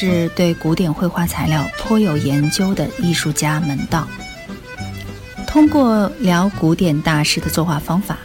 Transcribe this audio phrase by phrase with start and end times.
[0.00, 4.08] 是对古典绘画材料颇有研究的艺术家门道。
[5.46, 8.16] 通过聊古典大师的作画方法，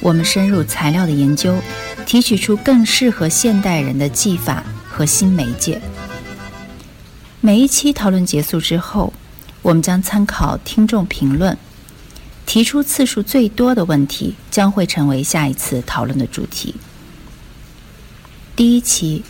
[0.00, 1.56] 我们深入材料的研究，
[2.04, 5.80] 提取出更适合现代人的技法和新媒介。
[7.40, 9.10] 每一期讨论结束之后，
[9.62, 11.56] 我们将参考听众评论，
[12.44, 16.74] 提出次数最多的问题将会成为下一次讨论的主题。
[18.54, 19.24] 第一期。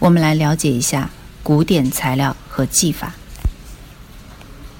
[0.00, 1.08] 我们来了解一下
[1.44, 3.12] 古典材料和技法。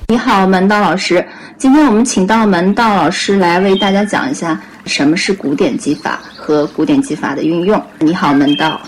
[0.08, 1.24] 你好，门道老师。
[1.58, 7.80] 今天我们请到门道老师来为大家讲一下什么是古典技法和古典技法的运用。
[7.98, 8.80] 你好，门道。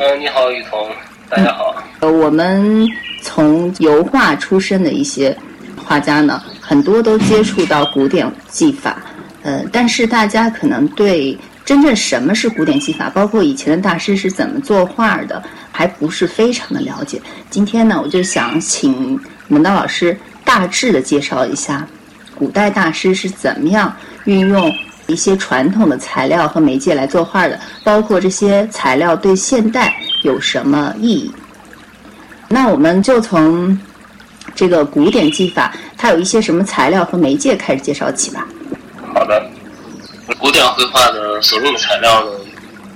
[0.00, 0.90] 嗯，你好，雨桐。
[1.30, 1.76] 大家好。
[2.00, 2.88] 呃，我们
[3.22, 5.36] 从油画出身的一些
[5.76, 9.00] 画家呢，很多都接触到古典技法。
[9.42, 11.38] 呃，但是大家可能对。
[11.72, 15.42] 真正什么是古典技法，包括以前的大师是怎么作画的，
[15.72, 17.18] 还不是非常的了解。
[17.48, 20.14] 今天呢，我就想请门道老师
[20.44, 21.88] 大致的介绍一下，
[22.34, 23.90] 古代大师是怎么样
[24.26, 24.70] 运用
[25.06, 31.32] 一些传统的材料和媒介来作画的，包括这些材料对现代有什么意义。
[32.50, 33.80] 那我们就从
[34.54, 38.46] 这个古典技法，它有一些什么材料和媒介开始介绍起吧。
[39.14, 39.50] 好的。
[40.38, 42.30] 古典绘画的所用的材料呢，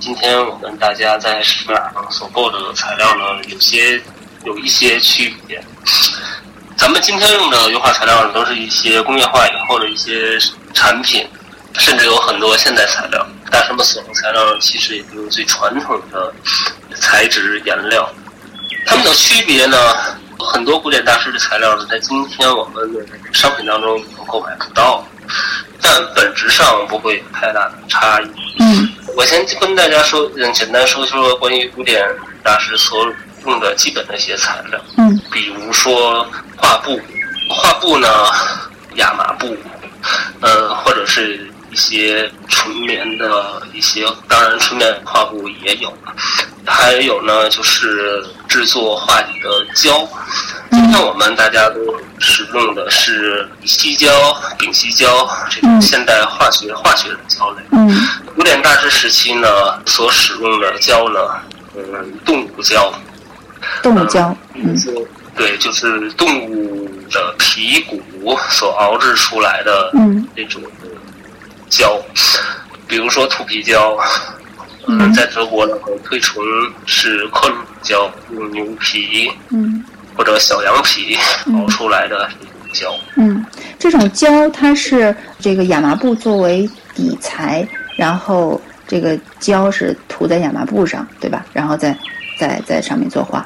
[0.01, 4.01] 今天我们大家在市面上所购的材料呢，有些
[4.45, 5.63] 有一些区别。
[6.77, 10.39] 咱们今天用的油画材料呢，都是一些工业化以后的一些
[10.75, 11.27] 产品，
[11.79, 13.27] 甚至有很多现代材料。
[13.51, 16.33] 但是，我们所用材料其实也就是最传统的
[16.97, 18.09] 材质颜料。
[18.87, 19.77] 它们的区别呢，
[20.39, 25.07] 很多古典大师的材料呢，在今天我们的商品当中已经购买不到。
[25.81, 28.27] 但本质上不会有太大的差异。
[28.59, 32.03] 嗯，我先跟大家说，嗯，简单说说关于古典
[32.43, 33.07] 大师所
[33.45, 34.81] 用的基本的一些材料。
[34.97, 36.27] 嗯，比如说
[36.57, 37.01] 画布，
[37.51, 38.09] 画布呢，
[38.95, 39.57] 亚麻布，
[40.41, 45.93] 呃，或者是一些纯棉的一些，当然纯棉画布也有。
[46.65, 50.09] 还有呢，就是制作画底的胶。
[50.73, 51.79] 今天我们大家都
[52.19, 54.09] 使用的是锡胶、
[54.59, 57.63] 丙烯胶这种现代化学化学的胶类。
[57.71, 57.89] 嗯。
[58.35, 59.49] 古典大师时期呢，
[59.87, 61.21] 所使用的胶呢，
[61.77, 62.93] 嗯，动物胶。
[63.83, 64.37] 动物胶。
[64.55, 64.77] 嗯。
[65.37, 68.03] 对，就是动物的皮骨
[68.51, 69.93] 所熬制出来的
[70.35, 70.61] 那种
[71.69, 72.01] 胶，
[72.87, 73.97] 比如说土皮胶。
[74.89, 76.41] 嗯，在德国呢，推崇
[76.87, 79.85] 是克鲁胶，用牛皮，嗯，
[80.17, 81.19] 或者小羊皮
[81.53, 82.31] 熬出来的
[82.73, 82.95] 胶。
[83.17, 83.45] 嗯，
[83.81, 87.67] 这种胶它是这个亚麻布作为底材，
[87.99, 91.45] 然后这个胶是涂在亚麻布上，对吧？
[91.53, 91.93] 然后再
[92.39, 93.45] 在在上面作画，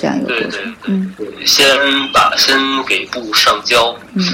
[0.00, 0.74] 这样一个过程。
[0.86, 1.66] 嗯，先
[2.12, 3.94] 把先给布上胶。
[4.14, 4.24] 嗯，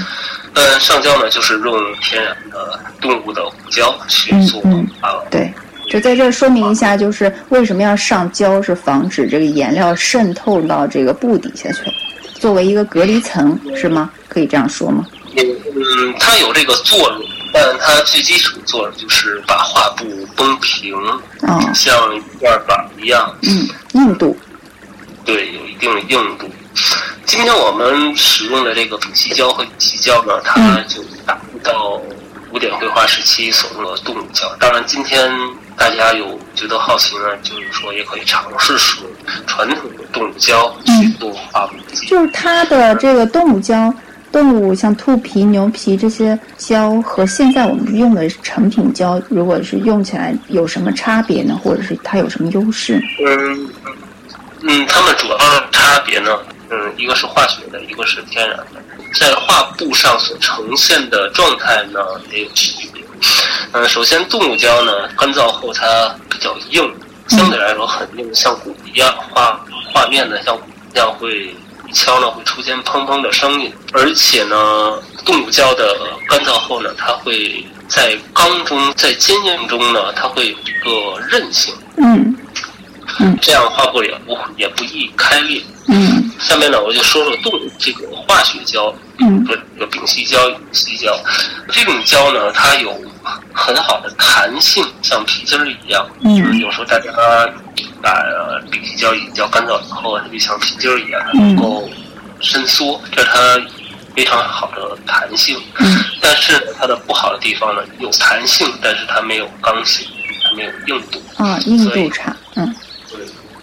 [0.53, 4.61] 呃，上胶呢，就是用天然的动物的骨胶去做
[5.01, 5.11] 啊。
[5.29, 5.51] 对。
[5.89, 11.79] 就在这说明一下，就是为什么要上胶，是防止这个颜料渗透到这个布底下去，
[12.41, 14.09] 作为一个隔离层，是吗？
[14.27, 15.05] 可以这样说吗？
[15.37, 17.21] 嗯，它有这个作用，
[17.53, 20.03] 但它最基础的作用就是把画布
[20.35, 20.93] 绷平，
[21.73, 23.33] 像一块板一样。
[23.43, 24.37] 嗯，硬度。
[25.27, 26.49] 对，有一定的硬度。
[27.25, 32.01] 今天我们使用的这个丙烯胶和烯胶呢，它就达不到
[32.49, 34.47] 古典绘画时期所用的动物胶。
[34.59, 35.29] 当然，今天。
[35.79, 39.11] 大家有觉得好奇呢，就是说也可以尝试使用
[39.45, 41.75] 传统的动物胶去做画布。
[42.07, 43.93] 就是它的这个动物胶，
[44.31, 51.55] 动物像兔皮、牛皮这些胶和现在我们用的成品胶，如果是用起来有什么差别呢？
[51.63, 52.99] 或者是它有什么优势？
[53.23, 53.69] 嗯
[54.67, 56.37] 嗯，它们主要的差别呢，
[56.69, 58.81] 嗯，一个是化学的，一个是天然的，
[59.15, 61.99] 在画布上所呈现的状态呢
[62.31, 63.01] 也有区别。
[63.71, 66.93] 嗯，首先动物胶呢，干燥后它比较硬，
[67.29, 69.59] 相对来说很硬，像骨一样，画
[69.93, 71.55] 画面呢像鼓一样会
[71.93, 74.55] 敲呢会出现砰砰的声音，而且呢，
[75.25, 75.97] 动物胶的
[76.27, 82.35] 干燥后呢，它会在钢中在坚硬中呢，它会有一个韧性，嗯，
[83.19, 91.17] 嗯，这样画布也不也不易开裂，嗯，下面呢我就说说动这个化学胶，嗯，这个丙烯胶、乙烯胶，
[91.71, 92.95] 这种胶呢，它有。
[93.53, 96.07] 很好的弹性，像皮筋儿一样。
[96.23, 97.11] 嗯，有时候大家
[98.01, 98.23] 把
[98.71, 101.89] 丙烯胶已胶干燥以后，它就像皮筋儿一样，能够
[102.39, 103.59] 伸缩，这是它
[104.15, 105.59] 非常好的弹性。
[105.79, 110.07] 嗯，但是它的不好的地方呢，有弹性，但是它没有刚性，
[110.45, 111.21] 它没有硬度。
[111.35, 112.33] 啊，硬度差。
[112.55, 112.73] 嗯，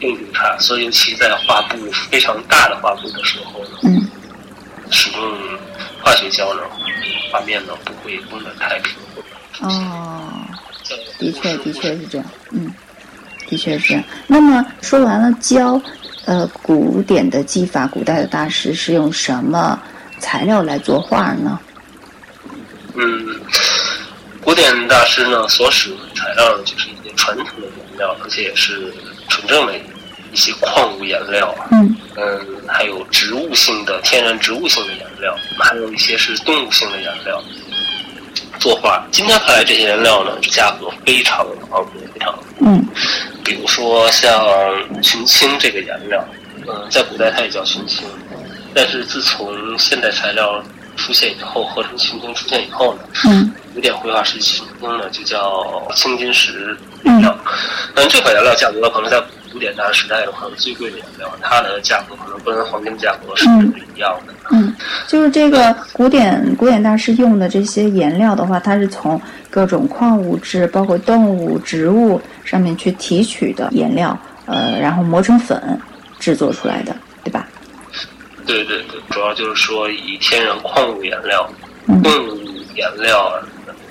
[0.05, 1.79] 对，并不差，所以尤其在画布
[2.11, 4.07] 非常大的画布的时候呢，嗯
[4.91, 5.39] 使用
[6.03, 6.63] 化学胶呢，
[7.33, 8.93] 画面呢不会崩得太平。
[9.61, 10.31] 哦，
[11.19, 12.71] 的确的确是这样，嗯，
[13.49, 14.05] 的确是这样。
[14.27, 15.81] 那么说完了胶，
[16.27, 19.81] 呃，古典的技法，古代的大师是用什么
[20.19, 21.59] 材料来作画呢？
[22.95, 23.41] 嗯，
[24.43, 28.93] 古典大师呢所使用的材料呢，就是一些传统的颜料，而且也是
[29.29, 29.73] 纯正的
[30.35, 31.55] 一些矿物颜料。
[31.71, 37.43] 嗯嗯，还有植物性的、天然植物性的颜料，还有一些是动物性的颜料。
[38.61, 42.37] 作画，今天看来这些颜料呢，价格非常昂贵，非常。
[42.61, 42.85] 嗯
[43.45, 44.45] 比如说像
[45.03, 46.25] 群青这个颜料，
[46.67, 48.07] 嗯，在古代它也叫群青，
[48.75, 50.63] 但是自从现代材料
[50.97, 57.37] 出现以后，合成群青出现以后呢，嗯古典绘画时期群青呢就叫青金石颜料。
[57.97, 59.21] 嗯，这款颜料价格可能在
[59.55, 64.35] 古典大师时代的可能最贵的颜料，它的价格可能跟黄金价格是不一样的。
[64.51, 64.75] 嗯，
[65.07, 75.81] 就是这个古典古典大师用的这些颜料的话，它是从各种矿物质，包括动物、植物上面去提取的颜料，呃，然后磨成粉
[76.19, 77.47] 制作出来的，对吧？
[78.45, 81.49] 对对对，主要就是说以天然矿物颜料、
[81.87, 82.37] 嗯动物
[82.75, 83.33] 颜料，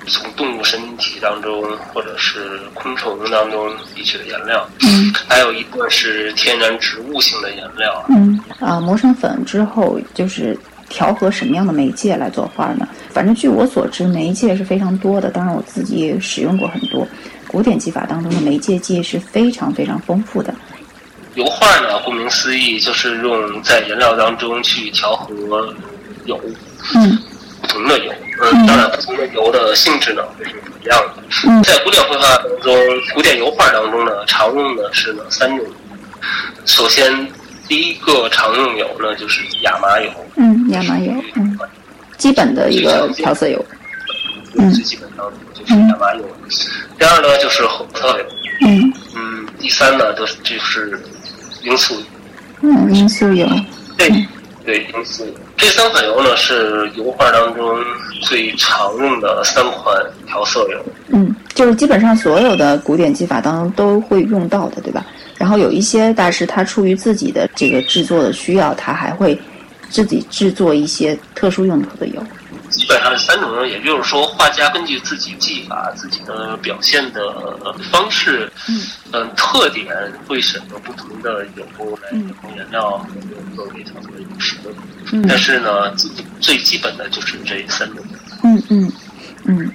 [0.07, 1.63] 从动物身体当中
[1.93, 8.05] 或者是昆虫当中提取的颜料，嗯还有一部分是天然植物性的颜料。
[8.09, 10.57] 嗯啊，磨成粉之后就是
[10.89, 12.87] 调和什么样的媒介来做画呢？
[13.11, 15.29] 反正据我所知，媒介是非常多的。
[15.29, 17.07] 当然，我自己也使用过很多。
[17.47, 20.53] 古典技法当中的媒介技是非常非常丰富的。
[21.35, 25.73] 油画呢，顾名思义就是用在颜料当中去调和
[26.25, 26.39] 油，
[26.95, 27.17] 嗯
[27.63, 28.13] 不同的油。
[28.41, 31.23] 嗯，当然不同的油的性质呢也是不一样的。
[31.47, 32.75] 嗯在古典绘画当中，
[33.13, 35.65] 古典油画当中呢，常用的是呢三种油。
[36.65, 37.27] 首先，
[37.67, 41.57] 第一个常用油呢就是亚麻油，嗯，亚麻油，嗯，
[42.17, 43.65] 基本的一个调色油。
[44.55, 45.23] 嗯最基本的
[45.53, 46.23] 就是亚麻油。
[46.99, 48.25] 第二呢就是红色油，
[48.67, 50.99] 嗯嗯，第三呢就是就是
[51.63, 52.05] 罂粟油。
[52.61, 53.47] 嗯，罂粟油。
[53.97, 54.09] 对
[54.65, 55.33] 对，罂粟油。
[55.63, 57.79] 这三款油呢是油画当中
[58.21, 59.95] 最常用的三款
[60.27, 60.85] 调色油。
[61.07, 65.05] 嗯，就是基本上所有的古典技法当中都会用到的，对吧？
[65.37, 69.39] 然后有一些大师他出于自己的这个制作的需要，他还会
[69.89, 72.21] 自己制作一些特殊用途的油。
[72.73, 77.21] 基本上是三种人，也就是说，画家根据自己技法、自己的表现的
[77.91, 78.81] 方式，嗯
[79.11, 79.85] 嗯，特点
[80.27, 81.63] 会选择不同的油
[82.01, 83.05] 来嗯用颜料和
[83.55, 84.73] 作为调色油使用。
[85.11, 86.09] 嗯但是呢，最
[86.39, 88.03] 最基本的就是这三种。
[88.43, 88.91] 嗯嗯
[89.45, 89.71] 嗯，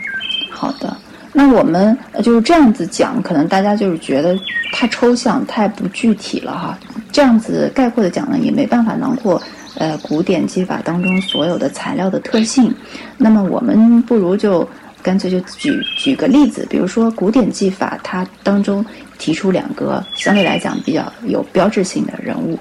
[0.51, 0.97] 好的。
[1.33, 4.37] 那我们呃就是这样子讲，可能大家就是觉得
[4.73, 6.77] 太抽象、太不具体了哈。
[7.13, 9.41] 这样子概括的讲呢，也没办法囊括
[9.79, 12.75] 呃古典技法当中所有的材料的特性。
[13.17, 14.69] 那么我们不如就
[15.03, 18.85] 干脆就举举个例子，比如说古典技法，它当中
[19.19, 22.59] 提出两个相对来讲比较有标志性的人物，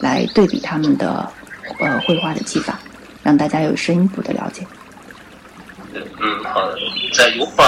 [0.00, 1.28] 来对比他们的
[1.80, 2.78] 呃绘画的技法，
[3.22, 4.62] 让大家有深一步的了解。
[5.98, 6.76] 对，嗯，好的。
[7.14, 7.64] 在油画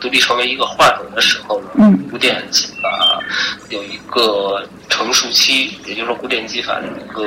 [0.00, 3.20] 独立成为一个画种的时候呢，嗯古典技法
[3.68, 7.22] 有一个成熟期，也就是说，古典技法的一个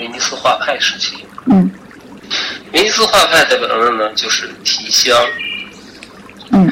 [0.00, 1.16] 威尼斯画派时期。
[1.46, 1.70] 嗯
[2.72, 5.16] 威尼斯画派代表的呢就是提香，
[6.50, 6.70] 嗯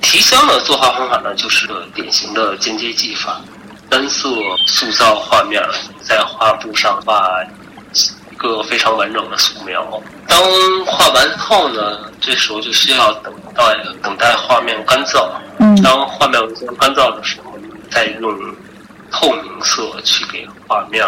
[0.00, 3.40] 提香的作画方法呢就是典型的间接技法，
[3.88, 4.28] 单色
[4.66, 5.62] 塑造画面，
[6.02, 7.61] 在画布上画一
[8.42, 9.82] 个非常完整的素描。
[10.26, 10.38] 当
[10.84, 13.62] 画完后呢，这时候就需要等待
[14.02, 15.26] 等待画面干燥。
[15.58, 17.52] 嗯当画面完全干燥的时候，
[17.90, 18.30] 再用
[19.10, 21.04] 透明色去给画面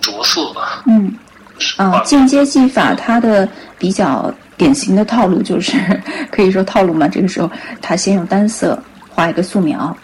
[0.00, 0.40] 着色。
[0.86, 1.14] 嗯
[1.76, 5.72] 啊，间接技法它的比较典型的套路就是，
[6.32, 7.06] 可以说套路嘛。
[7.06, 7.50] 这个时候，
[7.82, 8.80] 它先用单色
[9.10, 9.94] 画一个素描，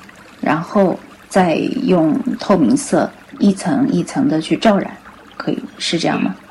[0.41, 0.99] 然后
[1.29, 4.95] 再用透明色一层一层的去照染，
[5.37, 6.35] 可以是这样吗？
[6.37, 6.50] 嗯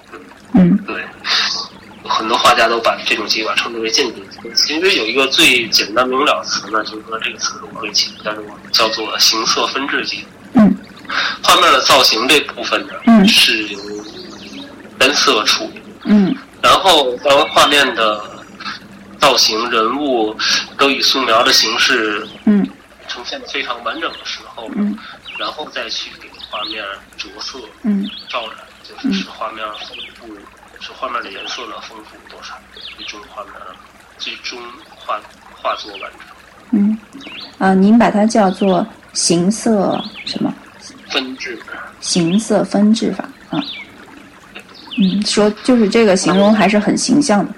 [0.86, 1.06] 对，
[2.03, 4.50] 很多画家都把这种技法称之为间接技。
[4.56, 10.25] 其实有一个最简单明了的词呢，就是说这个词我会起叫做叫做形色分制技。
[10.53, 10.75] 嗯。
[11.44, 13.27] 画面的造型这部分呢，嗯。
[13.27, 13.79] 是由
[14.98, 16.36] 单色处理，嗯。
[16.62, 18.44] 然后当画面的
[19.20, 20.36] 造型、人物
[20.77, 22.68] 都以素描的形式嗯。
[23.08, 24.98] 呈现的非常完整的时候呢，嗯。
[25.38, 26.84] 然后再去给画面
[27.18, 28.10] 着色、嗯。
[28.27, 28.58] 照染，
[28.89, 30.34] 就是使画面丰富，
[30.79, 32.55] 使画面的颜色呢丰富多少，
[32.98, 33.53] 最终画面
[34.17, 34.58] 最终
[34.96, 35.22] 画
[35.55, 36.19] 画作完成。
[36.72, 36.98] 嗯，
[37.60, 40.51] 啊，您把它叫做形色什么？
[41.10, 41.60] 分制，
[42.00, 43.62] 形色分制法啊。
[44.98, 47.53] 嗯，说就是这个形容还是很形象的。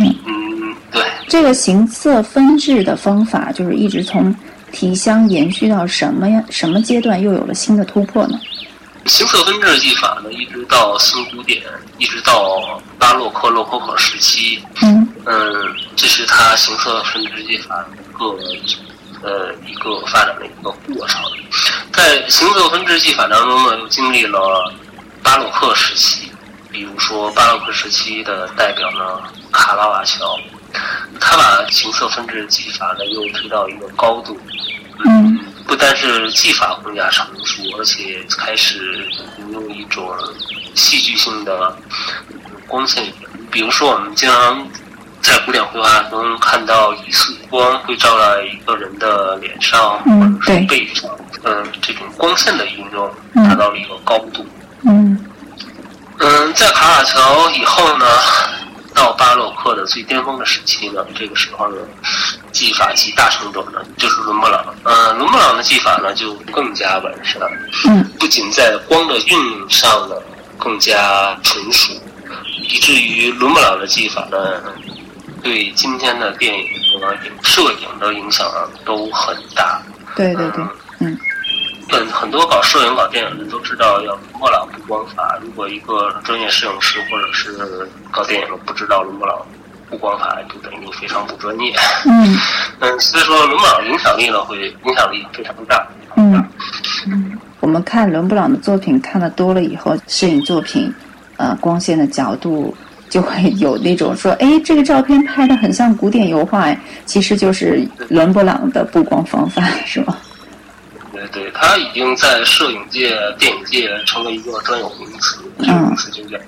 [0.00, 1.02] 嗯，对。
[1.28, 4.34] 这个形色分制的方法，就是一直从
[4.72, 6.42] 提香延续到什么呀？
[6.50, 8.40] 什么阶段又有了新的突破呢？
[9.06, 11.62] 形色分制技法呢，一直到新古典，
[11.98, 14.62] 一直到巴洛克、洛可可时期。
[14.82, 15.06] 嗯。
[15.24, 18.26] 嗯，这是它形色分制技法一个
[19.22, 21.20] 呃一个发展的一个过程。
[21.92, 24.72] 在形色分制技法当中呢，又经历了
[25.22, 26.30] 巴洛克时期，
[26.70, 29.20] 比如说巴洛克时期的代表呢，
[29.52, 30.36] 卡拉瓦乔，
[31.20, 34.38] 他把形色分制技法呢又推到一个高度。
[35.04, 35.38] 嗯。
[35.72, 40.06] 不单是技法更加成熟，而且开始引用一种
[40.74, 41.74] 戏剧性的
[42.68, 43.02] 光线。
[43.50, 44.68] 比如说，我们经常
[45.22, 50.10] 在古典绘画中看到一束光会照在一个人的脸上或
[50.44, 51.08] 者是背上，
[51.44, 54.46] 嗯，这种光线的应用达到了一个高度。
[54.84, 55.24] 嗯，
[56.18, 58.04] 嗯，在卡卡乔以后呢？
[58.94, 61.76] 到巴洛克的最巅峰的时期呢，这个时候呢，
[62.52, 64.64] 技法集大成者呢，就是伦勃朗。
[64.84, 67.40] 呃，伦勃朗的技法呢，就更加完善。
[67.88, 68.04] 嗯。
[68.18, 70.14] 不仅在光的运用上呢，
[70.58, 71.92] 更加纯熟，
[72.68, 74.38] 以至于伦勃朗的技法呢，
[75.42, 76.66] 对今天的电影
[77.00, 78.46] 和摄影的影响
[78.84, 79.82] 都很大。
[80.14, 80.64] 对对对，
[81.00, 81.18] 嗯。
[81.92, 85.38] 很很多搞摄影、搞电影的都知道要伦勃朗布光法。
[85.42, 87.54] 如果一个专业摄影师或者是
[88.10, 89.36] 搞电影的不知道伦勃朗
[89.90, 91.74] 布光法，就等于非常不专业。
[92.06, 92.38] 嗯
[92.80, 95.86] 嗯，所以说伦勃朗影响力呢，会影响力非常大。
[96.16, 96.32] 嗯
[97.06, 100.90] 嗯，我们看伦勃朗的作品看的多了以后，摄影作品，
[101.36, 102.74] 呃，光线的角度
[103.10, 110.16] 就会 有那种说，哎，这个照片拍的很像古典油画，其实就是伦勃朗的布光方法，是吗？
[111.28, 116.38] 对，他已经在摄影界、电影界成为一个专有名词，这个名词就叫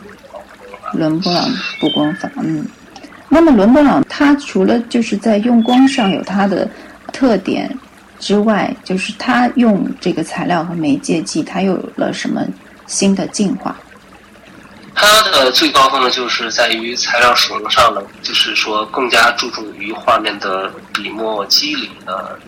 [0.92, 1.44] 伦勃朗
[1.80, 2.30] 布光法。
[2.36, 2.66] 嗯，
[3.28, 6.68] 那么伦勃朗他除了就是在用光上有他的
[7.12, 7.76] 特点
[8.18, 12.42] 之外，就是他用这个材料和媒介剂，他又有了什么
[12.86, 13.76] 新的进化？
[14.94, 22.38] 他的最高峰呢，就是在于材料使用上呢，就是说更加注重于画面的笔墨肌理的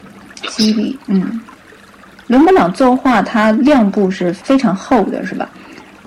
[0.49, 1.41] 肌理，嗯。
[2.27, 5.49] 伦勃朗作画，它亮部是非常厚的，是吧？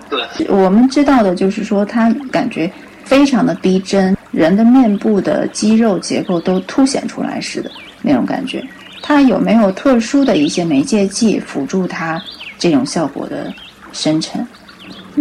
[0.10, 0.20] 对。
[0.50, 2.70] 我们知道的就是说，它感觉
[3.06, 7.72] 非常的逼真，人的面部的肌肉结构都凸显出来似的
[8.02, 8.62] 那种感觉。
[9.02, 12.22] 它有没有特殊的一些媒介剂辅助它
[12.58, 13.52] 这种效果的
[13.94, 14.46] 生成？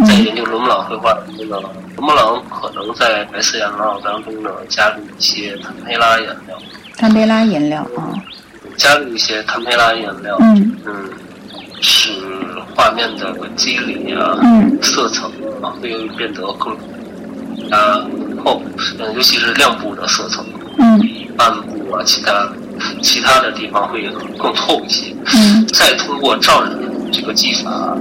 [0.05, 6.57] 在研究伦勃朗绘画的那个，伦勃朗可能在白色颜料当中呢加入一些坦佩拉颜料。
[6.97, 8.13] 坦佩拉颜料啊。
[8.79, 10.73] 加入一些坦培拉颜料，嗯，
[11.81, 12.09] 使
[12.73, 15.29] 画面的肌理啊、嗯、色层
[15.61, 16.73] 啊会变得更
[17.69, 17.77] 加
[18.41, 18.61] 厚，
[18.97, 20.45] 嗯，尤其是亮部的色层，
[20.77, 22.49] 嗯，比暗部啊其他
[23.01, 25.13] 其他的地方会更透一些。
[25.35, 26.71] 嗯，再通过照染
[27.11, 27.97] 这个技法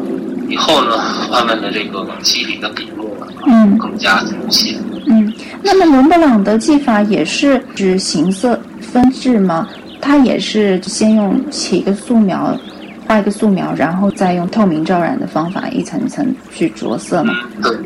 [0.49, 0.97] 以后呢，
[1.29, 3.05] 画面的这个肌理的笔墨
[3.49, 4.81] 嗯更加明显。
[5.09, 9.69] 嗯，那么伦勃朗的技法也是指形色分制吗？
[10.09, 12.59] 它也是先用起一个素描，
[13.07, 17.35] 画一个素描，然后再用透明照染的方法一层一层去着色嘛。
[17.63, 17.77] 对，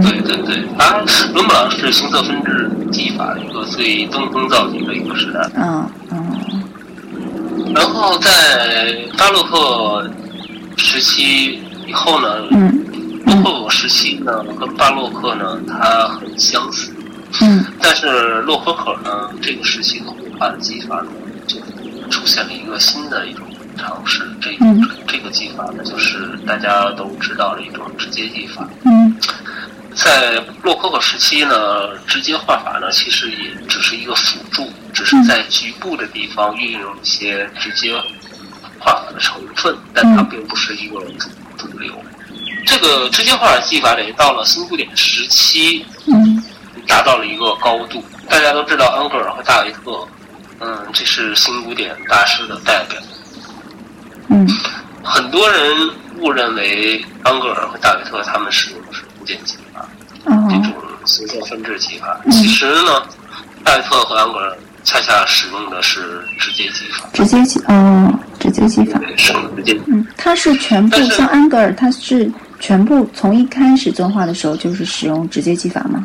[0.00, 5.46] 对对对，啊，伦勃朗是形色分制技法一个最登峰造极的一个时代。
[5.56, 6.40] 嗯嗯。
[7.74, 8.30] 然后在
[9.18, 10.10] 巴洛克
[10.78, 12.82] 时期以后呢，嗯，
[13.26, 16.90] 洛可可时期呢跟巴洛克呢它很相似。
[17.42, 17.62] 嗯。
[17.78, 21.08] 但是洛可可呢这个时期的绘画的技法呢。
[22.08, 23.46] 就出现了一个新的一种
[23.76, 24.50] 尝试，这
[25.06, 28.66] 这个技法呢，就是大家都知道的一种直接技法。
[28.84, 29.14] 嗯，
[29.94, 37.94] 在洛可可时期呢，直接画法呢，其实也只是一个辅助，只是在局部的地方运用一些直接
[38.78, 41.92] 画法的成分，但它并不是一个主主流。
[42.66, 46.42] 这个直接画法技法得到了新古典时期，嗯，
[46.86, 48.04] 达到了一个高度。
[48.28, 50.06] 大家都知道安格尔和大维特。
[50.60, 53.00] 嗯，这是新古典大师的代表。
[54.28, 54.46] 嗯，
[55.02, 59.88] 很多人误认为安格尔和大卫特他们使用的是古典技法，
[60.24, 60.74] 这种
[61.04, 62.18] 形色分制技法。
[62.30, 63.02] 其实呢，
[63.64, 67.08] 大卫特和安格尔恰恰使用的是直接技法。
[67.12, 69.00] 直接技，哦，直接技法。
[69.16, 69.80] 是直接。
[69.86, 76.04] 嗯，他是全部像安格尔，他是全部从一开始作画的时候就是使用直接技法吗？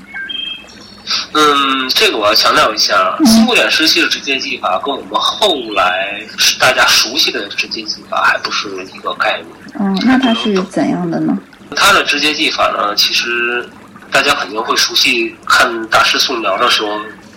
[1.33, 6.21] 嗯，这个我要强调一下，新古典时期的直接技法跟我们后来
[6.59, 9.47] 大家熟悉的直接技法还不是一个概念。
[9.79, 11.37] 嗯，那它是怎样的呢？
[11.75, 13.67] 它的直接技法呢，其实
[14.11, 16.89] 大家肯定会熟悉，看大师素描的时候，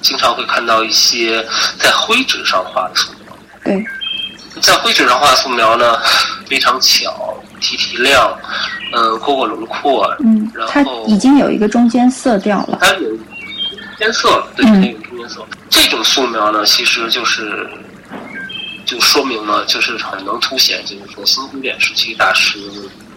[0.02, 1.44] 经常会看到一些
[1.78, 3.34] 在灰纸上画的素描。
[3.64, 3.84] 对，
[4.60, 5.98] 在灰纸上画素描呢，
[6.46, 8.38] 非常巧，提提亮，
[8.92, 12.78] 嗯，勾勾轮廓，嗯，然它后已经有一个中间色调了。
[12.82, 13.08] 它有
[13.98, 15.46] 间色了，对，嗯它有中间色。
[15.70, 17.68] 这种素描呢，其实就是
[18.84, 22.58] 就说明了，就是很能凸显，就是说新古典时期大师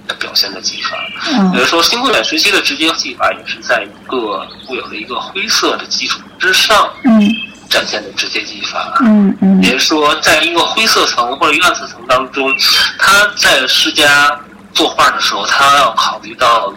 [0.08, 0.98] 的表现的技法。
[1.28, 7.22] 嗯比如说，新古典时期的直接技法也是在一个固有的一个灰色的基础之上嗯
[7.70, 8.98] 展现的直接技法。
[9.02, 12.52] 嗯嗯也就是说，在一个灰色层或者一个暗色层当中，
[12.98, 14.40] 他在施加
[14.74, 16.74] 作画的时候，他要考虑到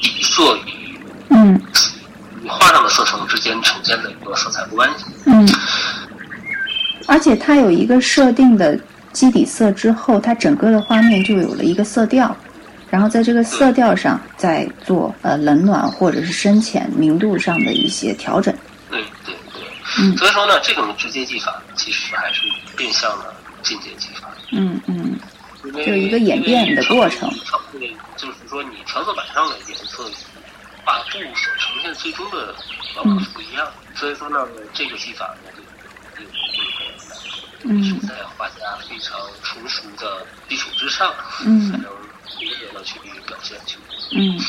[0.00, 0.98] 底色与
[1.28, 1.60] 嗯
[2.42, 5.04] 与画上的色层之间呈现的一个色彩关系。
[5.26, 5.48] 嗯，
[7.06, 8.78] 而且它有一个设定的
[9.12, 12.34] 基底色之后，它整个的画面就有了一个色调，
[12.88, 18.54] 然后在这个色调上再做呃冷暖或者是深浅明度上的一些调整。
[18.88, 19.62] 对对对，
[19.98, 22.42] 嗯所以说呢，这种直接技法其实还是
[22.76, 25.18] 变相的进阶技法，嗯嗯
[25.84, 27.28] 就一个演变的过程。
[28.16, 30.04] 就是说，你调色板上的颜色
[30.90, 32.54] 与画布所呈现最终的
[32.96, 33.72] 往往是不一样的。
[33.94, 35.62] 所以说呢，这个技法呢，就
[36.22, 36.28] 有
[37.62, 38.54] 这个是嗯在画家
[38.88, 41.82] 非常成熟的基础之上，才嗯能
[42.40, 43.78] 灵活的去表现去。
[44.16, 44.40] 嗯。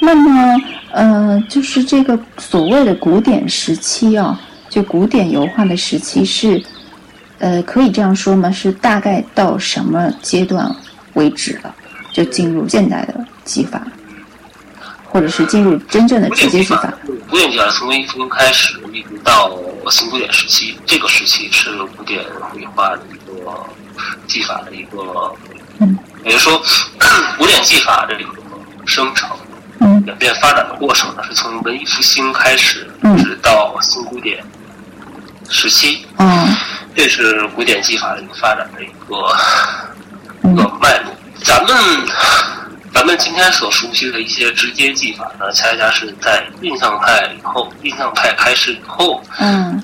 [0.00, 0.56] 那么
[0.92, 6.62] 呃，就是这个所谓的古典时期啊，就古典油画的时期是，
[7.38, 8.50] 呃，可以这样说吗？
[8.50, 10.74] 是大概到什么阶段
[11.14, 11.74] 为止了？
[12.12, 13.80] 就进入现代的技法，
[15.10, 16.92] 或者是进入真正的古直接技法。
[17.28, 19.50] 古典技法从文艺复兴开始，一直到
[19.90, 23.66] 新古典时期，这个时期是古典绘画的一个
[24.26, 25.34] 技法的一个，
[25.80, 26.62] 嗯，也就是说，
[27.36, 28.30] 古典技法的这个
[28.86, 29.28] 生成、
[29.80, 30.02] 嗯。
[30.06, 33.16] 演变发展的过程呢，是从文艺复兴开始，嗯。
[33.18, 34.42] 直到新古典
[35.48, 36.54] 时期，嗯
[36.94, 39.16] 这是古典技法的一个发展的一个
[40.42, 40.52] 嗯。
[40.52, 41.12] 一个脉络。
[41.42, 41.74] 咱们
[42.92, 49.82] 咱们今天所熟悉的一些直接技法呢，恰恰是在印象派以后，印象派开始以后，嗯，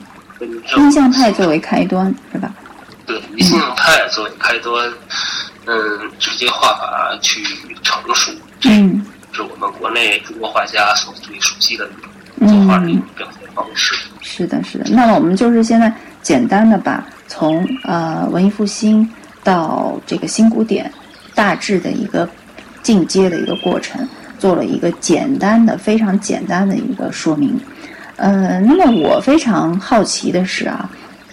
[0.77, 2.53] 印象派作为开端是吧？
[3.07, 4.93] 对印象派作为开端，
[5.67, 7.43] 嗯，直接画法去
[7.83, 8.33] 成熟，
[8.65, 11.89] 嗯是我们国内中国画家所最熟悉的
[12.41, 13.95] 作画的一种表现方式。
[14.21, 14.87] 是的，是的。
[14.89, 15.93] 那么我们就是现在
[16.23, 19.09] 简单的把从呃文艺复兴
[19.45, 20.91] 到这个新古典
[21.35, 22.29] 大致的一个
[22.87, 27.59] 进阶的一个过程，做了一个简单的、非常简单的一个说明。
[28.15, 30.89] 呃，那么我非常好奇的是啊，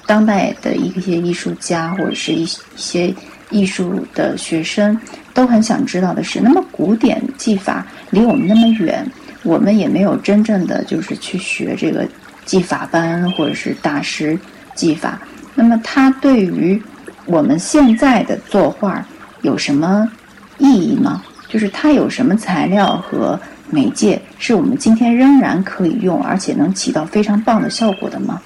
[0.07, 2.43] 当代的一些艺术家或者是一
[2.75, 3.13] 些
[3.51, 4.99] 艺术的学生
[5.31, 9.05] 都很想知道的是，那么古典技法离我们那么远，
[9.43, 12.07] 我们也没有真正的就是去学这个
[12.45, 14.39] 技法班或者是大师
[14.73, 15.21] 技法，
[15.53, 16.81] 那么它对于
[17.27, 19.05] 我们现在的作画
[19.43, 20.09] 有什么
[20.57, 21.21] 意义吗？
[21.53, 23.39] 就是它有什么材料和
[23.69, 28.41] 媒介是我们今天仍然可以用，而且能起到非常棒的效果的吗？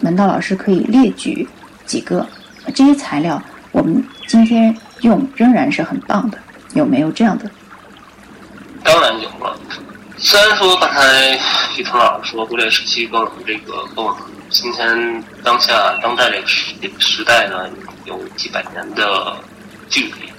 [0.00, 1.46] 门道老师可以列举
[1.84, 2.26] 几个
[2.74, 3.42] 这些材料，
[3.72, 6.38] 我们今天用仍然是很棒的，
[6.72, 7.50] 有没有这样的？
[8.82, 9.54] 当然有了。
[10.16, 11.38] 虽然说刚才
[11.76, 17.68] 于腾老师说古典时期跟我们这个跟我们今天当下当代这个时时代呢
[18.06, 19.36] 有几百年的
[19.90, 20.32] 距离，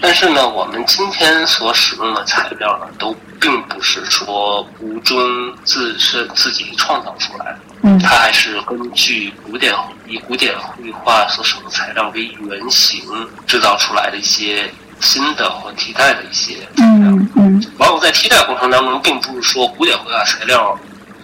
[0.00, 5.16] 但是呢，我们今天所使用的材料呢，都并不是说吴中
[5.64, 9.72] 自身自己创造出来的，嗯它还是根据古典
[10.06, 13.00] 以古典绘画所使用的材料为原型
[13.46, 14.68] 制造出来的一些
[15.00, 17.08] 新的或替代的一些材料。
[17.08, 20.76] 嗯嗯往往在替代过程当中，并不是说古典绘画材料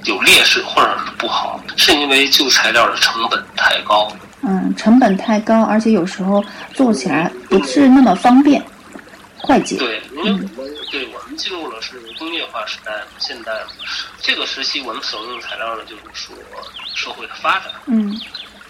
[0.04, 4.11] 有劣势或者是不好，是因为旧材料的成本太高。
[4.42, 8.64] 嗯，成本太高，而且有时候做起来不是那么方便、
[9.42, 9.76] 快捷。
[9.78, 10.48] 对，因为我们
[10.90, 13.66] 对我们进入了是工业化时代，现代了。
[14.20, 16.37] 这个时期我们所用的材料呢，就是说
[16.94, 18.18] 社会的发展嗯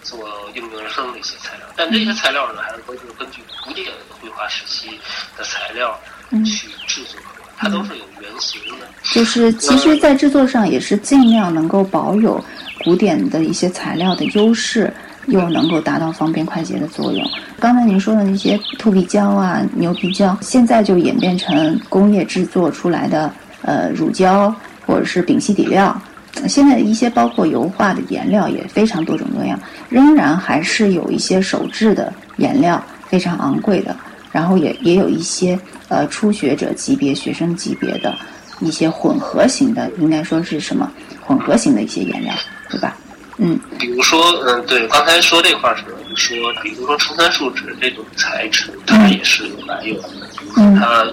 [0.02, 4.98] 做应运而生的一些材料，但这些材料呢，还是都是根据古典绘画时期
[5.36, 8.86] 的材料嗯，去制作的，它都是有原型的。
[9.12, 12.42] 就是其实，在制作上也是尽量能够保有
[12.84, 14.92] 古典的一些材料的优势，
[15.26, 17.24] 又能够达到方便快捷的作用。
[17.58, 24.54] 刚才您说的那些兔皮胶啊、牛皮胶，现在就演变成工业制作出来的呃乳胶，
[24.86, 26.00] 或者是丙烯底料。
[26.46, 33.96] 现在的一些包括油画的颜料也非常多种多样，仍然还是有一些手制的颜料非常昂贵的，
[34.32, 38.16] 然后也也有一些呃初学者级别、学生级别的
[38.60, 40.90] 一些混合型的，应该说是什么
[41.22, 42.34] 混合型的一些颜料，
[42.70, 42.96] 对吧？
[43.40, 45.84] 嗯，比如说，嗯，对，刚才说这块儿是
[46.16, 50.28] 说，比如说纯三树脂这种材质，它也是有来源的。
[50.56, 51.04] 嗯，它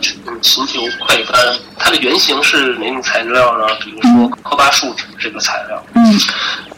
[0.42, 1.36] 寻求快干，
[1.78, 3.68] 它的原型是哪种材料呢？
[3.80, 5.86] 比如说科巴树脂这个材料。
[5.94, 6.12] 嗯，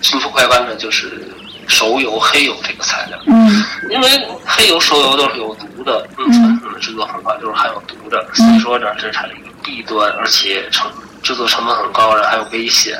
[0.01, 1.25] 寻求快干呢，就是
[1.67, 3.17] 熟油、黑油这个材料。
[3.27, 10.89] 嗯，因为黑油、熟油都是有毒的，嗯，传统的制作方法就是含有毒的，所以说呢，这是它的一个弊端，而且成
[11.21, 12.97] 制作成本很高，然后还有危险。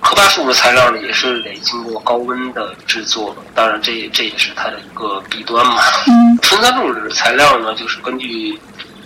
[0.00, 5.82] 科巴树脂材料呢，也是得经过高温的制作，当然这这也是它的一个弊端嘛。
[6.06, 8.58] 嗯，纯酸树脂材料呢，就是根据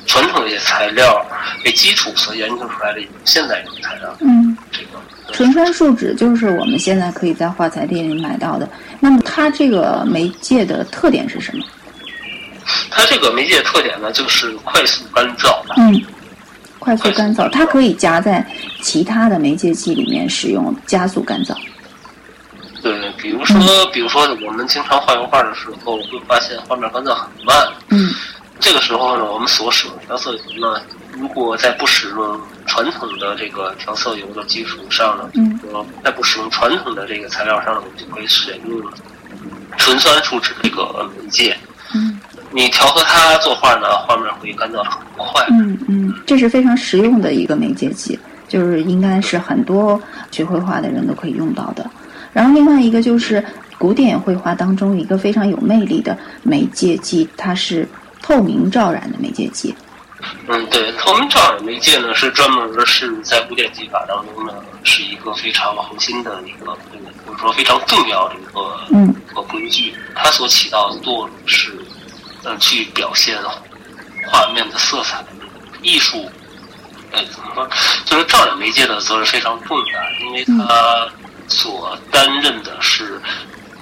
[0.06, 1.24] 传统的一些材料
[1.64, 4.14] 为基础所研究出来的一种现代种材料。
[4.20, 5.00] 嗯，这个
[5.32, 8.68] 纯酸树脂就是我们现在可以在画材店里买到的。
[9.00, 11.64] 那么它这个媒介的特点是什么？
[12.90, 15.60] 它这个媒介特点呢，就是快速干燥。
[15.76, 16.00] 嗯，
[16.78, 18.46] 快速干燥，它可以夹在
[18.80, 21.56] 其他的媒介剂里面使用，加速干燥。
[22.80, 23.56] 对，比如说，
[23.92, 27.68] 比如说我们经常画油画的时候，会发现画面干燥很慢。
[27.88, 28.10] 嗯，
[28.62, 30.80] 这个时候呢，我们所使用的调色油呢，
[31.12, 38.80] 如果在不使用传统的这个调色油的基础上呢，嗯，呃，在不使用传统的这个材料上呢，我们就可以选用
[39.76, 41.54] 纯酸树脂这个媒介。
[41.94, 42.18] 嗯
[42.54, 45.42] 你调和它作画呢，画面会干燥很快。
[45.50, 51.90] 嗯嗯，这是非常实用的一个媒介剂，就是应该是很多学绘画的人都可以用到的。
[52.30, 53.42] 然后另外一个就是
[53.78, 57.88] 古典绘画当中一个非常有魅力的媒介剂，它是
[58.22, 59.74] 透明照染的媒介剂。
[60.46, 64.54] 嗯，对，透明照染媒介呢是专门是在古典技法当中呢
[64.84, 66.70] 是一个非常核心的一个，
[67.26, 69.92] 或者说非常重要的一个嗯一个工具。
[70.14, 71.76] 它所起到的作用是，
[72.44, 73.36] 呃，去表现
[74.28, 75.24] 画面的色彩
[75.82, 76.30] 艺术。
[77.10, 77.68] 哎，怎么说？
[78.06, 81.08] 就是照染媒介的责任非常重大，因为它
[81.48, 83.20] 所担任的是，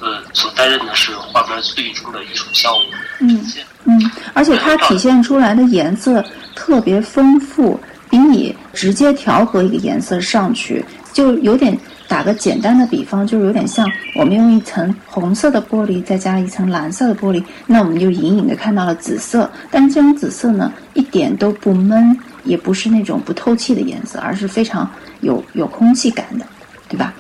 [0.00, 2.82] 呃，所担任的是画面最终的艺术效果
[3.20, 3.44] 嗯。
[3.84, 6.22] 嗯，而且它体现出来的颜色
[6.54, 10.84] 特别丰富，比你直接调和一个颜色上去，
[11.14, 19.50] 就有点打个简单的比方，就是有点像我们用一层红色的玻璃再加一层蓝色的玻璃，那我们就隐隐的看到了紫色。
[19.70, 24.88] 但是这种紫色呢，一点都不闷，也不是那种不透气的颜色，而是非常
[25.20, 26.44] 有有空气感的，
[26.86, 27.14] 对吧？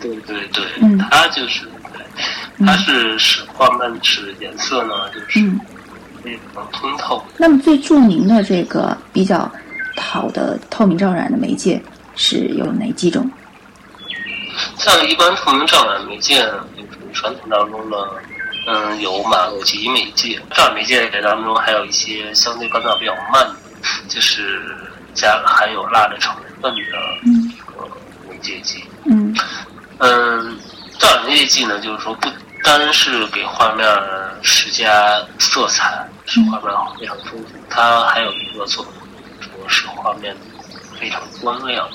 [0.00, 1.70] 对对对，嗯它就是，对
[2.58, 5.60] 它是使画面使颜色呢，就是嗯。
[6.22, 7.22] 非常通透。
[7.36, 9.40] 那么最著名的这个比较
[9.94, 11.78] 好的透明罩染的媒介
[12.16, 13.30] 是有哪几种？
[14.78, 16.40] 像一般透明罩染媒介，
[16.74, 17.96] 就是传统当中呢，
[18.66, 20.40] 嗯，有马洛吉媒介。
[20.54, 23.56] 罩染媒介当中还有一些相对干燥比较慢的，
[24.08, 24.62] 就是
[25.12, 26.80] 加含有蜡的成分的
[27.26, 27.86] 嗯一个
[28.30, 28.82] 媒介剂。
[29.04, 29.36] 嗯
[29.98, 30.56] 嗯，
[30.98, 32.30] 照染媒介剂呢，就是说不
[32.64, 33.86] 单是给画面
[34.42, 38.92] 施加色彩，使画面非常丰富，它还有一个作用，
[39.40, 40.34] 说使画面
[40.98, 41.86] 非常光亮，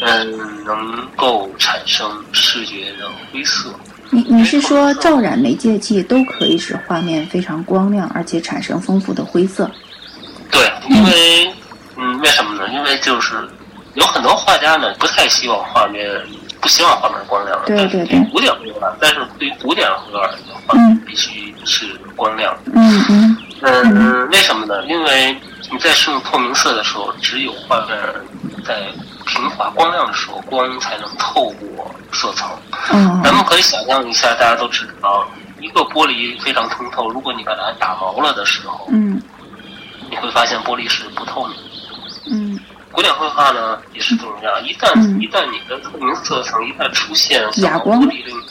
[0.00, 3.74] 嗯，能够产生视觉的灰色。
[4.10, 9.68] 你你是说照染媒介剂都可以使画面非常光亮，而且产生丰富的灰色？
[10.52, 11.52] 对，因为
[11.96, 12.68] 嗯，为什么呢？
[12.72, 13.34] 因为就是
[13.94, 16.08] 有很多画家呢，不太希望画面，
[16.60, 17.66] 不希望画面光亮的。
[17.66, 22.72] 对对对但是对于古典绘画，但是对于古典绘画来讲，画面必须是光亮的。
[22.74, 24.84] 嗯嗯嗯，为什么呢？
[24.86, 25.36] 因为
[25.70, 27.96] 你在使用透明色的时候，只有画面
[28.64, 28.86] 在
[29.26, 32.48] 平滑光亮的时候，光才能透过色层。
[32.92, 35.28] 嗯咱们可以想象一下，大家都知道，
[35.60, 39.20] 一个玻璃非常通透，如果你把它打毛了的时候，嗯
[40.10, 41.62] 你会发现玻璃是不透明的。
[42.32, 42.58] 嗯
[42.92, 45.20] 古典绘画呢也是这样，一旦、嗯。
[45.20, 48.02] 一旦你的透明色层一旦出现哑光。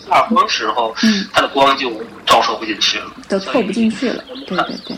[0.09, 1.27] 哑光时候，嗯。
[1.33, 1.91] 它的光就
[2.25, 4.23] 照射不进去了，都透不进去了。
[4.47, 4.97] 对对对，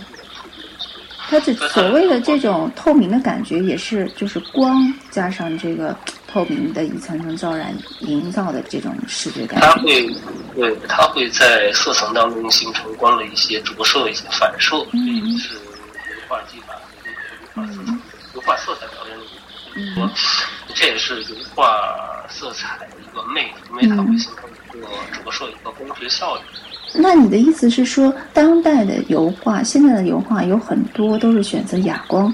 [1.29, 5.95] 它这所谓的这种透明的感觉，也是就是光加上这个
[6.27, 9.65] 透明的一层层照染营造的这种视觉感觉。
[9.65, 10.07] 它会
[10.55, 15.37] 对它会在色层当中形成光的一些折射、一些反射，嗯。
[15.37, 16.73] 是绘画技法、
[18.41, 19.23] 油画色彩表现的
[19.75, 20.09] 一个，
[20.73, 21.63] 这也是油画
[22.27, 24.87] 色彩的一个魅力，因为它会形成一个
[25.23, 26.43] 折射、一个光学效应。
[27.01, 32.33] 那你的意思是说，当代的油画，现在的油画有很多都是选择哑光，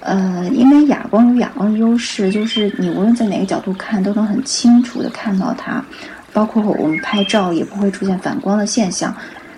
[0.00, 5.84] 呃，因为哑光有哑光的优势，就是你无论在哪个角度看，都能很清楚的看到它，
[6.32, 9.14] 包括我们拍照也不会出现反光的现象，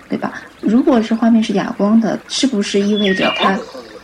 [0.09, 0.33] 对吧？
[0.59, 3.57] 如果是画面是哑光的，是不是意味着它，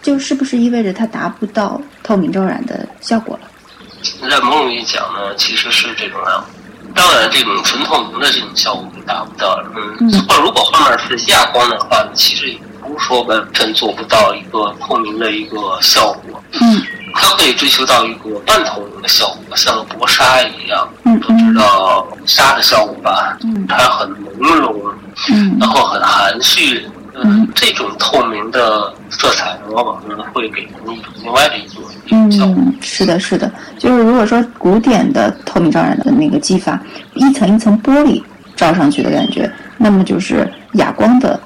[0.07, 4.29] 就是不是意味着它达不到透明照染的效果了？
[4.29, 6.45] 在某种意义讲呢，其实是这种样。
[6.95, 9.61] 当然，这种纯透明的这种效果达不到。
[9.99, 16.41] 嗯，或如果画面是亚光的话，其实也不是说完全做不到一个透明的一个效果。
[16.61, 16.81] 嗯，
[17.13, 20.87] 它可以追求到一个半透明的效果，像薄纱一样。
[21.03, 23.37] 嗯都知道纱的效果吧？
[23.43, 24.07] 嗯，它很
[24.39, 24.73] 朦胧，
[25.33, 26.87] 嗯，然后很含蓄。
[27.23, 31.83] 嗯，这种透明的色彩呢，往往呢会给人一种另外的一种。
[32.11, 36.79] 嗯，是的，是的，就是如果说古典的透明照染的那个技法，
[37.15, 38.21] 一层一层玻璃
[38.55, 41.39] 照上去的感觉，那么就是哑光的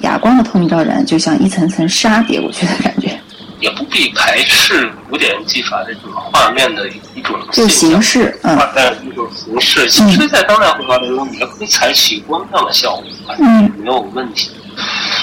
[0.00, 3.18] 哑光的透明照染，就像一层层纱叠过去的感觉。
[3.60, 9.88] 也不必排斥古典技法这种画面的一种就形式，嗯，画面一种形式。
[9.88, 13.04] 其实，在当代绘画当中，也可以采取光亮的效果，
[13.40, 14.50] 嗯，没有问题。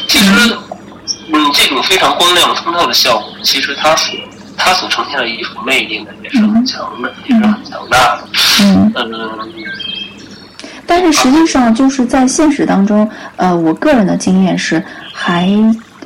[0.07, 0.57] 其实，
[1.33, 4.15] 嗯，这种非常光亮通透的效果，其实它所
[4.57, 8.27] 它所呈现的艺术魅力呢，也是很强的，也是很强大的。
[8.61, 9.39] 嗯嗯。
[10.87, 15.49] 但是实际上，就是在现实当中，呃，我个人的经验是，还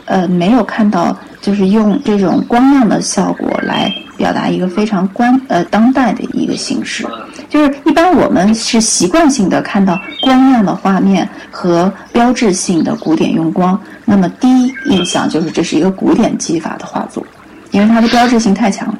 [0.06, 7.08] 呃没有看到，就是用这种光亮的效果来表达一个非常关呃当代的一个形式。
[7.50, 17.26] 就是一般我们是习惯性的看到光亮的画面和标志性的古典用光，那么第一印象就是这是一个古典技法的画作，
[17.72, 18.96] 因为它的标志性太强了。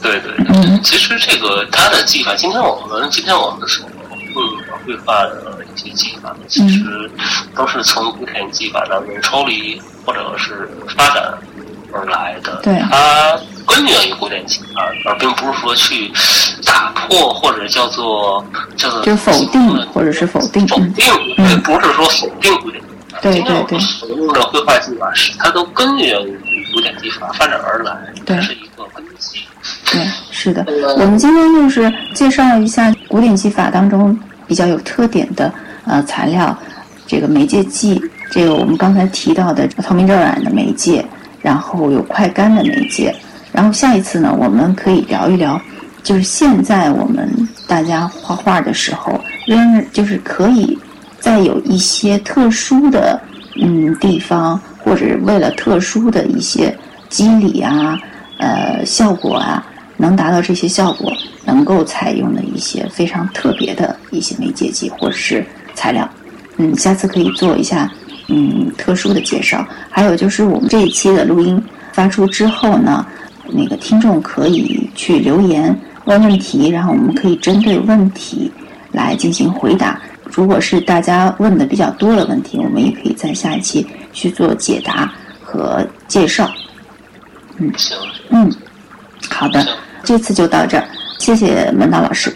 [0.00, 4.42] 对对嗯，其实这个它的技法，今天我们今天我们所嗯
[4.86, 7.10] 绘画的一些技法，其实
[7.54, 11.34] 都是从古典技法当中抽离或者是发展
[11.92, 12.60] 而来的。
[12.62, 16.10] 对，它根源于古典技法，而并不是说去
[16.64, 18.44] 打破或者叫做
[18.76, 21.04] 叫做就否定或者是否定否定，
[21.38, 23.18] 嗯，不是说否定古典技法。
[23.20, 29.40] 对对对，所用的绘画技法是它都根源于古典技法发展而来，对，是一个根基。
[29.90, 30.64] 对，是的。
[30.98, 35.52] 我们今天就是介绍一下古典技法当中比较有特点的
[35.84, 36.56] 呃材料，
[37.06, 41.04] 这个媒介剂，这个我们刚才提到的透明照染的媒介，
[41.40, 43.14] 然后有快干的媒介，
[43.52, 45.60] 然后下一次呢，我们可以聊一聊，
[46.02, 47.28] 就是现在我们
[47.66, 50.78] 大家画画的时候，仍然就是可以
[51.20, 53.20] 再有一些特殊的
[53.60, 56.76] 嗯地方，或者为了特殊的一些
[57.08, 57.98] 肌理啊。
[58.40, 61.12] 呃，效果啊，能达到这些效果，
[61.44, 66.08] 能够采用的一些非常特别的一些媒介剂或者是材料，
[66.56, 67.90] 嗯，下次可以做一下
[68.28, 69.66] 嗯特殊的介绍。
[69.90, 71.62] 还有就是我们这一期的录音
[71.92, 73.04] 发出之后呢，
[73.46, 78.50] 那个听众可以去留言问问题，然后我们可以针对问题
[78.92, 80.00] 来进行回答。
[80.24, 85.12] 如果是大家问的比较多的问题，我们也可以在下一期去做解答
[85.42, 86.50] 和介绍。
[87.56, 87.96] 嗯，行。
[88.30, 88.52] 嗯，
[89.30, 89.66] 好的，
[90.04, 90.86] 这次就到这儿，
[91.18, 92.32] 谢谢门道老师。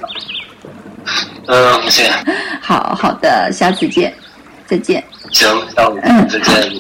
[1.47, 2.11] 嗯，不谢。
[2.61, 4.13] 好好的，下次见，
[4.73, 5.05] 再见。
[5.31, 6.73] 行，下次嗯，再见。